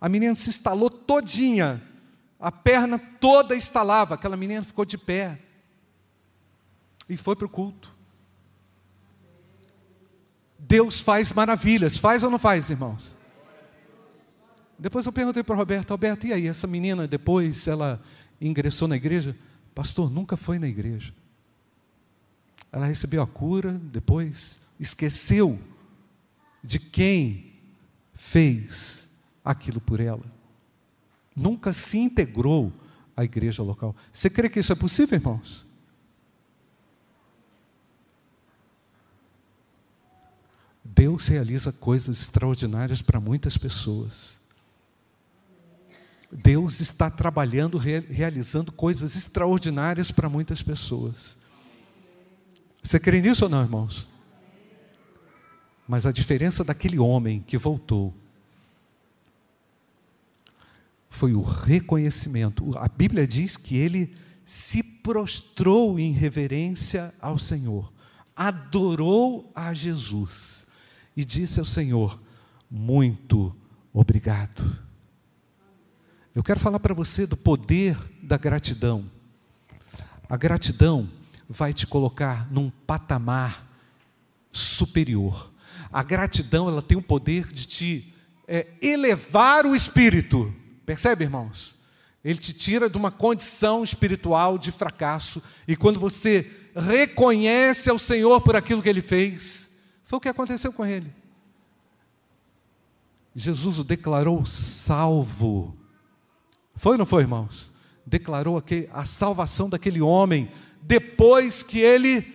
[0.00, 1.82] A menina se instalou todinha,
[2.38, 5.38] a perna toda estalava, aquela menina ficou de pé
[7.08, 7.97] e foi para o culto.
[10.58, 13.16] Deus faz maravilhas, faz ou não faz, irmãos?
[14.78, 18.00] Depois eu perguntei para o Roberto, Roberto, e aí, essa menina depois, ela
[18.40, 19.36] ingressou na igreja,
[19.74, 21.12] pastor, nunca foi na igreja.
[22.70, 25.58] Ela recebeu a cura, depois esqueceu
[26.62, 27.52] de quem
[28.14, 29.10] fez
[29.44, 30.24] aquilo por ela.
[31.34, 32.72] Nunca se integrou
[33.16, 33.96] à igreja local.
[34.12, 35.67] Você crê que isso é possível, irmãos?
[40.94, 44.38] Deus realiza coisas extraordinárias para muitas pessoas.
[46.32, 51.36] Deus está trabalhando, realizando coisas extraordinárias para muitas pessoas.
[52.82, 54.08] Você crê nisso ou não, irmãos?
[55.86, 58.14] Mas a diferença daquele homem que voltou
[61.10, 62.76] foi o reconhecimento.
[62.78, 67.92] A Bíblia diz que ele se prostrou em reverência ao Senhor,
[68.34, 70.67] adorou a Jesus
[71.18, 72.22] e disse ao Senhor:
[72.70, 73.52] Muito
[73.92, 74.78] obrigado.
[76.32, 79.10] Eu quero falar para você do poder da gratidão.
[80.28, 81.10] A gratidão
[81.48, 83.66] vai te colocar num patamar
[84.52, 85.52] superior.
[85.92, 88.14] A gratidão ela tem o poder de te
[88.46, 90.54] é, elevar o espírito.
[90.86, 91.74] Percebe, irmãos?
[92.22, 98.40] Ele te tira de uma condição espiritual de fracasso e quando você reconhece ao Senhor
[98.40, 99.67] por aquilo que ele fez,
[100.08, 101.14] foi o que aconteceu com ele.
[103.36, 105.76] Jesus o declarou salvo.
[106.74, 107.70] Foi ou não foi, irmãos?
[108.06, 112.34] Declarou a salvação daquele homem depois que ele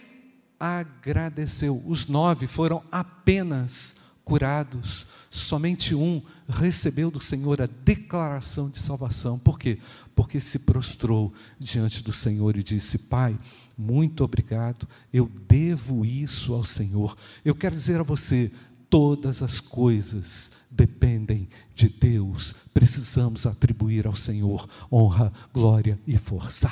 [0.60, 1.82] agradeceu.
[1.88, 9.40] Os nove foram apenas curados, somente um recebeu do Senhor a declaração de salvação.
[9.40, 9.80] Por quê?
[10.14, 13.38] Porque se prostrou diante do Senhor e disse: Pai,
[13.78, 17.18] muito obrigado, eu devo isso ao Senhor.
[17.44, 18.52] Eu quero dizer a você:
[18.90, 26.70] todas as coisas dependem de Deus, precisamos atribuir ao Senhor honra, glória e força.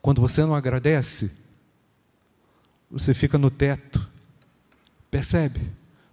[0.00, 1.30] Quando você não agradece,
[2.90, 4.08] você fica no teto,
[5.10, 5.60] percebe?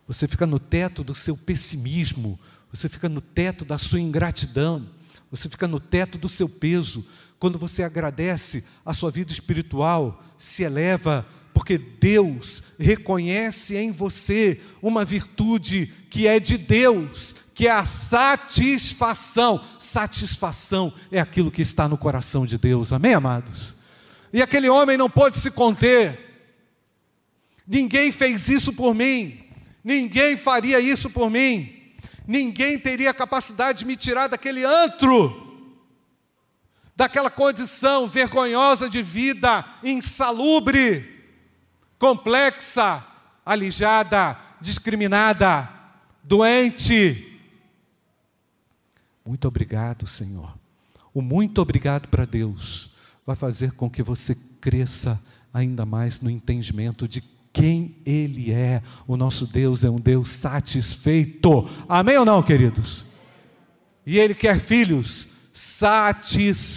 [0.07, 2.39] Você fica no teto do seu pessimismo,
[2.71, 4.87] você fica no teto da sua ingratidão,
[5.29, 7.05] você fica no teto do seu peso.
[7.39, 15.03] Quando você agradece, a sua vida espiritual se eleva, porque Deus reconhece em você uma
[15.03, 19.63] virtude que é de Deus, que é a satisfação.
[19.79, 23.75] Satisfação é aquilo que está no coração de Deus, amém, amados?
[24.31, 26.19] E aquele homem não pôde se conter.
[27.67, 29.39] Ninguém fez isso por mim.
[29.83, 31.76] Ninguém faria isso por mim.
[32.27, 35.71] Ninguém teria capacidade de me tirar daquele antro,
[36.93, 41.23] daquela condição vergonhosa de vida, insalubre,
[41.97, 43.05] complexa,
[43.45, 45.69] alijada, discriminada,
[46.21, 47.39] doente.
[49.25, 50.53] Muito obrigado, Senhor.
[51.13, 52.91] O muito obrigado para Deus
[53.25, 55.21] vai fazer com que você cresça
[55.53, 57.21] ainda mais no entendimento de
[57.57, 58.83] quem Ele é.
[59.07, 61.67] O nosso Deus é um Deus satisfeito.
[61.89, 63.03] Amém ou não, queridos?
[64.05, 66.67] E Ele quer filhos satisfeitos.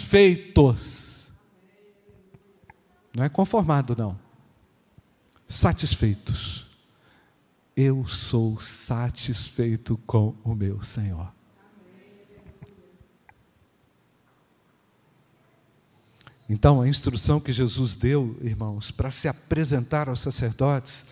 [3.15, 4.19] Não é conformado, não.
[5.47, 6.65] Satisfeitos.
[7.75, 11.31] Eu sou satisfeito com o meu Senhor.
[16.53, 21.05] Então, a instrução que Jesus deu, irmãos, para se apresentar aos sacerdotes,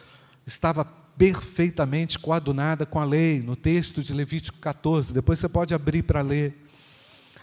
[0.45, 5.13] estava perfeitamente coadunada com a lei, no texto de Levítico 14.
[5.13, 6.61] Depois você pode abrir para ler.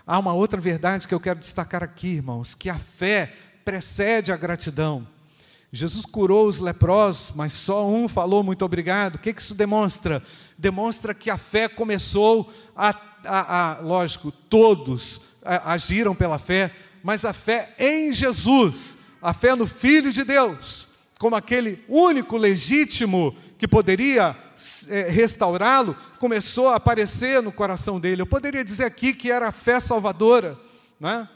[0.06, 3.32] Há uma outra verdade que eu quero destacar aqui, irmãos, que a fé
[3.64, 5.08] precede a gratidão.
[5.72, 9.14] Jesus curou os leprosos, mas só um falou muito obrigado.
[9.14, 10.22] O que isso demonstra?
[10.58, 16.72] Demonstra que a fé começou a, a, a lógico, todos agiram pela fé,
[17.06, 20.88] mas a fé em Jesus, a fé no Filho de Deus,
[21.20, 24.36] como aquele único legítimo que poderia
[24.88, 28.22] é, restaurá-lo, começou a aparecer no coração dele.
[28.22, 30.58] Eu poderia dizer aqui que era a fé salvadora,
[30.98, 31.28] né?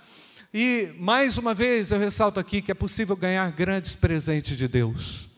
[0.53, 5.31] E mais uma vez eu ressalto aqui que é possível ganhar grandes presentes de Deus,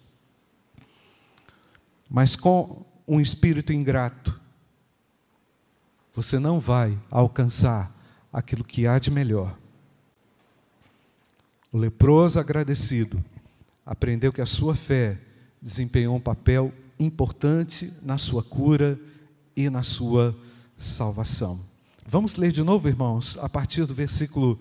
[2.09, 4.41] mas com um espírito ingrato,
[6.15, 7.95] você não vai alcançar
[8.33, 9.61] aquilo que há de melhor.
[11.73, 13.25] O leproso agradecido
[13.87, 15.17] aprendeu que a sua fé
[15.61, 19.01] desempenhou um papel importante na sua cura
[19.57, 20.37] e na sua
[20.77, 21.59] salvação.
[22.07, 24.59] Vamos ler de novo, irmãos, a partir do versículo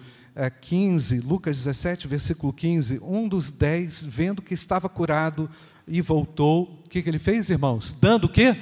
[0.61, 3.01] 15, eh, Lucas 17, versículo 15.
[3.03, 5.49] Um dos dez, vendo que estava curado
[5.85, 7.93] e voltou, o que, que ele fez, irmãos?
[7.99, 8.55] Dando o quê?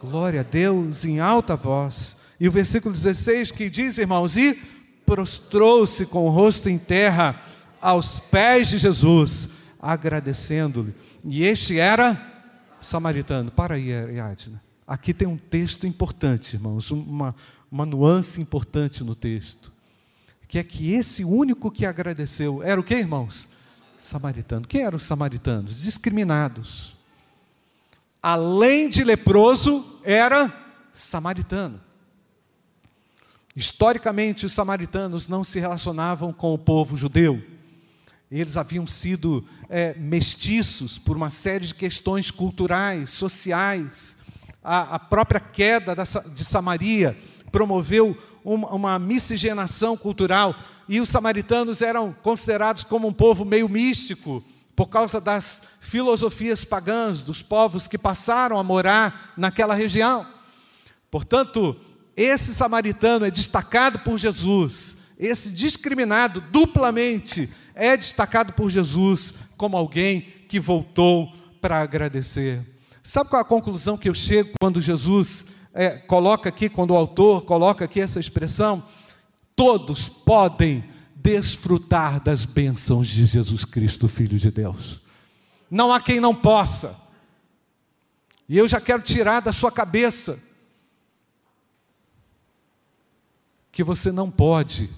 [0.00, 2.16] Glória a Deus em alta voz.
[2.38, 4.56] E o versículo 16 que diz, irmãos, e
[5.04, 7.42] prostrou-se com o rosto em terra
[7.80, 9.48] aos pés de Jesus,
[9.80, 10.94] agradecendo-lhe.
[11.24, 12.20] E este era
[12.80, 13.50] samaritano.
[13.50, 14.62] Para aí, Ariadna.
[14.86, 17.34] Aqui tem um texto importante, irmãos, uma,
[17.70, 19.72] uma nuance importante no texto.
[20.48, 23.50] Que é que esse único que agradeceu era o que, irmãos?
[23.98, 24.66] Samaritano.
[24.66, 25.82] Quem eram os samaritanos?
[25.82, 26.96] Discriminados.
[28.22, 30.50] Além de leproso, era
[30.90, 31.80] samaritano.
[33.54, 37.57] Historicamente, os samaritanos não se relacionavam com o povo judeu
[38.30, 44.18] eles haviam sido é, mestiços por uma série de questões culturais, sociais.
[44.62, 47.16] A, a própria queda da, de Samaria
[47.50, 50.54] promoveu uma, uma miscigenação cultural
[50.88, 54.44] e os samaritanos eram considerados como um povo meio místico
[54.76, 60.26] por causa das filosofias pagãs dos povos que passaram a morar naquela região.
[61.10, 61.76] Portanto,
[62.16, 70.22] esse samaritano é destacado por Jesus, esse discriminado duplamente é destacado por Jesus como alguém
[70.48, 72.60] que voltou para agradecer.
[73.04, 76.96] Sabe qual é a conclusão que eu chego quando Jesus é, coloca aqui, quando o
[76.96, 78.82] autor coloca aqui essa expressão?
[79.54, 85.00] Todos podem desfrutar das bênçãos de Jesus Cristo, Filho de Deus.
[85.70, 86.96] Não há quem não possa.
[88.48, 90.42] E eu já quero tirar da sua cabeça
[93.70, 94.90] que você não pode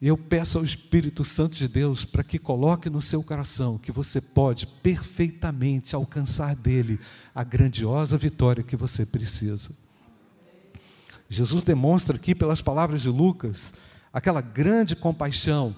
[0.00, 3.92] E eu peço ao Espírito Santo de Deus para que coloque no seu coração que
[3.92, 6.98] você pode perfeitamente alcançar dele
[7.34, 9.70] a grandiosa vitória que você precisa.
[11.28, 13.74] Jesus demonstra aqui, pelas palavras de Lucas,
[14.12, 15.76] aquela grande compaixão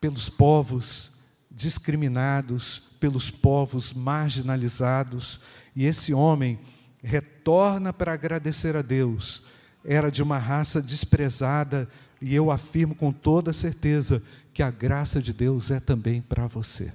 [0.00, 1.10] pelos povos
[1.50, 5.40] discriminados, pelos povos marginalizados,
[5.74, 6.58] e esse homem
[7.02, 9.42] retorna para agradecer a Deus.
[9.84, 11.88] Era de uma raça desprezada,
[12.20, 16.92] e eu afirmo com toda certeza que a graça de Deus é também para você.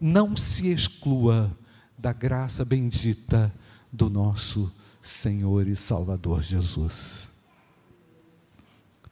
[0.00, 1.56] Não se exclua
[1.98, 3.52] da graça bendita
[3.92, 7.30] do nosso Senhor e Salvador Jesus.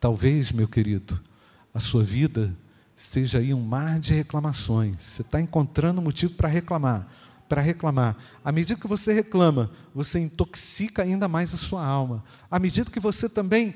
[0.01, 1.21] Talvez, meu querido,
[1.73, 2.55] a sua vida
[2.95, 5.03] seja aí um mar de reclamações.
[5.03, 7.09] Você está encontrando motivo para reclamar,
[7.49, 8.17] para reclamar.
[8.45, 12.23] À medida que você reclama, você intoxica ainda mais a sua alma.
[12.51, 13.75] À medida que você também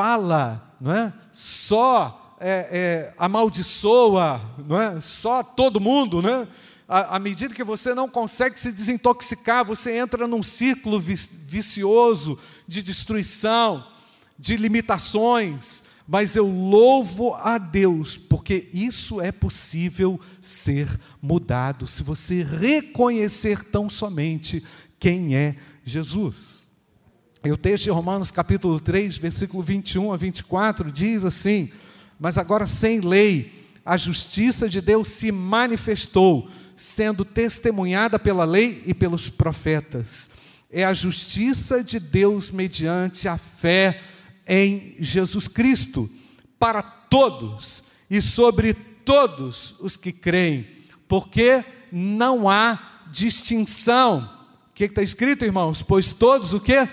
[0.00, 1.12] fala, não é?
[1.30, 4.98] Só é, é, amaldiçoa, não é?
[4.98, 6.48] Só todo mundo, né?
[6.88, 13.86] À, medida que você não consegue se desintoxicar, você entra num círculo vicioso de destruição,
[14.38, 15.84] de limitações.
[16.08, 20.88] Mas eu louvo a Deus, porque isso é possível ser
[21.20, 24.64] mudado se você reconhecer tão somente
[24.98, 26.59] quem é Jesus.
[27.42, 31.70] E o texto de Romanos capítulo 3, versículo 21 a 24 diz assim:
[32.18, 33.50] Mas agora sem lei,
[33.82, 40.28] a justiça de Deus se manifestou, sendo testemunhada pela lei e pelos profetas.
[40.70, 44.02] É a justiça de Deus mediante a fé
[44.46, 46.10] em Jesus Cristo,
[46.58, 50.68] para todos e sobre todos os que creem,
[51.08, 54.30] porque não há distinção.
[54.70, 55.80] O que está escrito, irmãos?
[55.80, 56.86] Pois todos o que?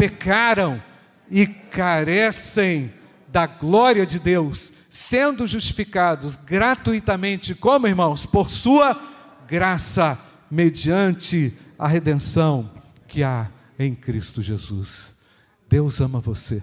[0.00, 0.82] Pecaram
[1.30, 2.90] e carecem
[3.28, 8.98] da glória de Deus, sendo justificados gratuitamente, como irmãos, por sua
[9.46, 10.18] graça,
[10.50, 12.70] mediante a redenção
[13.06, 15.14] que há em Cristo Jesus.
[15.68, 16.62] Deus ama você.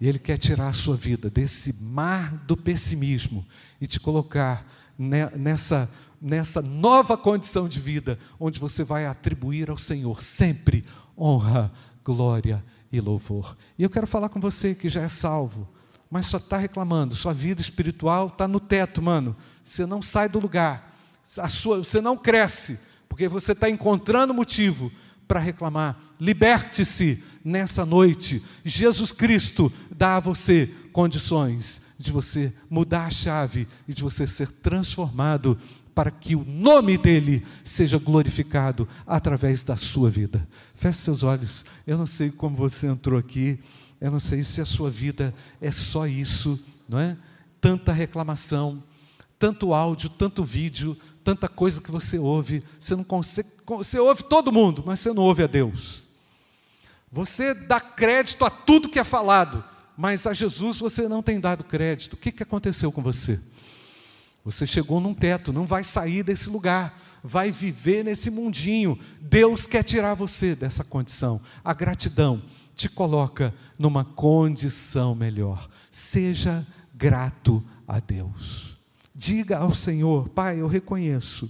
[0.00, 3.46] E Ele quer tirar a sua vida desse mar do pessimismo
[3.78, 4.66] e te colocar
[4.98, 5.86] nessa,
[6.18, 10.82] nessa nova condição de vida, onde você vai atribuir ao Senhor sempre
[11.20, 11.70] honra,
[12.04, 13.56] glória e louvor.
[13.78, 15.68] E eu quero falar com você que já é salvo,
[16.10, 19.36] mas só está reclamando, sua vida espiritual está no teto, mano.
[19.62, 20.92] Você não sai do lugar,
[21.48, 22.78] sua, você não cresce,
[23.08, 24.90] porque você está encontrando motivo
[25.28, 25.96] para reclamar.
[26.20, 28.42] Liberte-se nessa noite.
[28.64, 34.50] Jesus Cristo dá a você condições de você mudar a chave e de você ser
[34.50, 35.56] transformado
[35.94, 40.46] para que o nome dele seja glorificado através da sua vida.
[40.74, 41.64] Feche seus olhos.
[41.86, 43.58] Eu não sei como você entrou aqui,
[44.00, 47.16] eu não sei se a sua vida é só isso, não é?
[47.60, 48.82] Tanta reclamação,
[49.38, 54.52] tanto áudio, tanto vídeo, tanta coisa que você ouve, você não consegue, você ouve todo
[54.52, 56.02] mundo, mas você não ouve a Deus.
[57.12, 59.64] Você dá crédito a tudo que é falado,
[59.96, 62.14] mas a Jesus você não tem dado crédito.
[62.14, 63.40] O que, que aconteceu com você?
[64.50, 68.98] Você chegou num teto, não vai sair desse lugar, vai viver nesse mundinho.
[69.20, 71.40] Deus quer tirar você dessa condição.
[71.64, 72.42] A gratidão
[72.74, 75.68] te coloca numa condição melhor.
[75.90, 78.76] Seja grato a Deus.
[79.14, 81.48] Diga ao Senhor: Pai, eu reconheço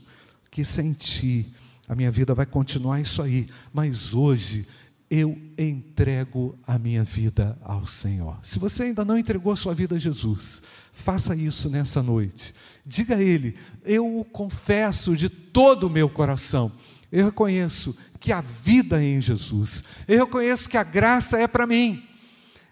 [0.51, 1.55] que sem ti
[1.89, 4.69] a minha vida vai continuar isso aí, mas hoje
[5.11, 8.39] eu entrego a minha vida ao Senhor.
[8.45, 12.55] Se você ainda não entregou a sua vida a Jesus, faça isso nessa noite.
[12.87, 16.71] Diga a Ele: Eu o confesso de todo o meu coração.
[17.11, 19.83] Eu reconheço que a vida é em Jesus.
[20.07, 22.07] Eu reconheço que a graça é para mim.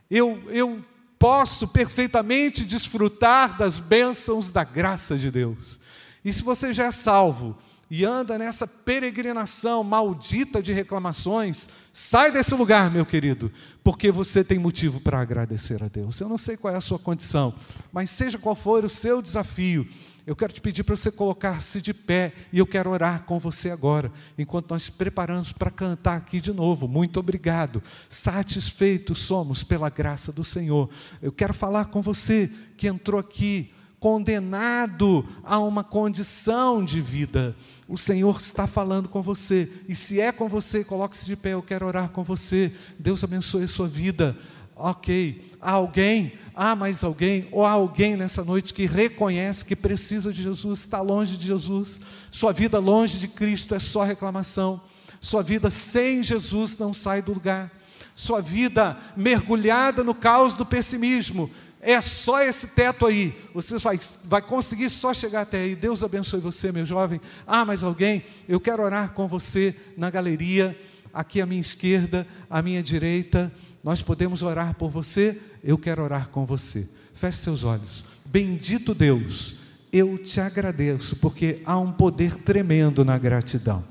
[0.08, 0.84] Eu, eu
[1.18, 5.80] posso perfeitamente desfrutar das bênçãos da graça de Deus.
[6.24, 7.58] E se você já é salvo,
[7.90, 13.50] e anda nessa peregrinação maldita de reclamações, sai desse lugar, meu querido,
[13.82, 16.20] porque você tem motivo para agradecer a Deus.
[16.20, 17.54] Eu não sei qual é a sua condição,
[17.92, 19.86] mas seja qual for o seu desafio,
[20.28, 23.70] eu quero te pedir para você colocar-se de pé e eu quero orar com você
[23.70, 26.86] agora, enquanto nós preparamos para cantar aqui de novo.
[26.86, 27.82] Muito obrigado.
[28.10, 30.90] Satisfeitos somos pela graça do Senhor.
[31.22, 37.56] Eu quero falar com você que entrou aqui condenado a uma condição de vida.
[37.88, 41.62] O Senhor está falando com você, e se é com você, coloque-se de pé, eu
[41.62, 42.72] quero orar com você.
[42.98, 44.36] Deus abençoe a sua vida.
[44.80, 50.32] Ok, há alguém, há mais alguém, ou há alguém nessa noite que reconhece que precisa
[50.32, 54.80] de Jesus, está longe de Jesus, sua vida longe de Cristo é só reclamação,
[55.20, 57.72] sua vida sem Jesus não sai do lugar,
[58.14, 63.38] sua vida mergulhada no caos do pessimismo é só esse teto aí.
[63.54, 65.76] Você vai, vai conseguir só chegar até aí.
[65.76, 67.20] Deus abençoe você, meu jovem.
[67.46, 70.78] Ah, mas alguém, eu quero orar com você na galeria,
[71.12, 73.52] aqui à minha esquerda, à minha direita.
[73.82, 75.38] Nós podemos orar por você.
[75.62, 76.88] Eu quero orar com você.
[77.14, 78.04] Feche seus olhos.
[78.24, 79.54] Bendito Deus,
[79.92, 83.84] eu te agradeço, porque há um poder tremendo na gratidão.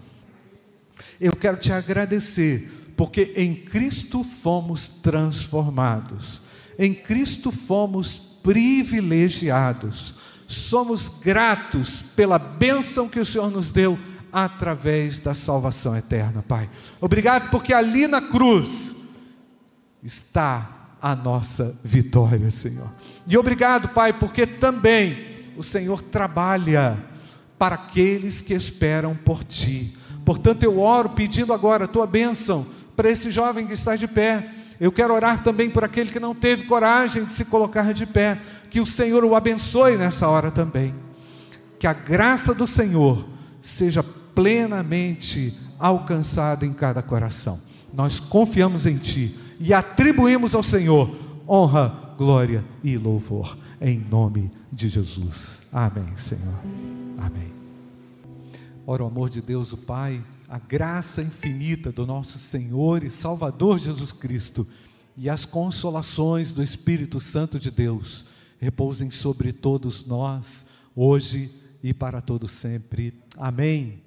[1.20, 6.42] Eu quero te agradecer, porque em Cristo fomos transformados
[6.78, 10.14] em Cristo fomos privilegiados.
[10.48, 14.00] Somos gratos pela bênção que o Senhor nos deu
[14.32, 16.70] através da salvação eterna, Pai.
[17.02, 18.96] Obrigado porque ali na cruz
[20.02, 22.90] está a nossa vitória, Senhor.
[23.28, 26.98] E obrigado, Pai, porque também o Senhor trabalha
[27.58, 29.96] para aqueles que esperam por Ti.
[30.24, 32.66] Portanto, eu oro pedindo agora a Tua bênção
[32.96, 34.50] para esse jovem que está de pé
[34.80, 38.40] eu quero orar também por aquele que não teve coragem de se colocar de pé,
[38.70, 40.94] que o Senhor o abençoe nessa hora também.
[41.80, 43.26] Que a graça do Senhor
[43.60, 47.60] seja plenamente alcançada em cada coração.
[47.94, 51.16] Nós confiamos em Ti e atribuímos ao Senhor
[51.48, 55.64] honra, glória e louvor, em nome de Jesus.
[55.72, 56.60] Amém, Senhor.
[57.18, 57.52] Amém.
[58.86, 63.78] Ora, o amor de Deus, o Pai a graça infinita do nosso Senhor e Salvador
[63.80, 64.68] Jesus Cristo
[65.18, 68.24] e as consolações do Espírito Santo de Deus
[68.60, 71.52] repousem sobre todos nós, hoje
[71.84, 73.14] e para todo sempre.
[73.36, 74.07] Amém.